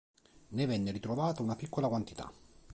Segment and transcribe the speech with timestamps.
[0.53, 2.27] Ne venne ritrovata una piccola quantità.